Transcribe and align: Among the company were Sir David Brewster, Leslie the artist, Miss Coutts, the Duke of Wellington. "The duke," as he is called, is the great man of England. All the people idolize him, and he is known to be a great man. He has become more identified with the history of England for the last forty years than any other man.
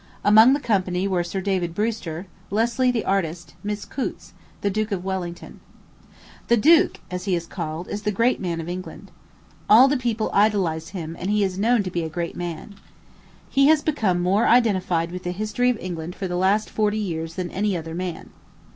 Among 0.23 0.53
the 0.53 0.59
company 0.59 1.07
were 1.07 1.23
Sir 1.23 1.41
David 1.41 1.75
Brewster, 1.75 2.25
Leslie 2.49 2.89
the 2.89 3.05
artist, 3.05 3.53
Miss 3.63 3.85
Coutts, 3.85 4.33
the 4.61 4.71
Duke 4.71 4.91
of 4.91 5.03
Wellington. 5.05 5.59
"The 6.47 6.57
duke," 6.57 6.99
as 7.11 7.25
he 7.25 7.35
is 7.35 7.45
called, 7.45 7.87
is 7.87 8.01
the 8.01 8.11
great 8.11 8.39
man 8.39 8.59
of 8.59 8.67
England. 8.67 9.11
All 9.69 9.87
the 9.87 9.97
people 9.97 10.31
idolize 10.33 10.89
him, 10.89 11.15
and 11.19 11.29
he 11.29 11.43
is 11.43 11.59
known 11.59 11.83
to 11.83 11.91
be 11.91 12.01
a 12.01 12.09
great 12.09 12.35
man. 12.35 12.77
He 13.47 13.67
has 13.67 13.83
become 13.83 14.19
more 14.21 14.47
identified 14.47 15.11
with 15.11 15.21
the 15.21 15.31
history 15.31 15.69
of 15.69 15.77
England 15.77 16.15
for 16.15 16.27
the 16.27 16.35
last 16.35 16.71
forty 16.71 16.97
years 16.97 17.35
than 17.35 17.51
any 17.51 17.77
other 17.77 17.93
man. 17.93 18.31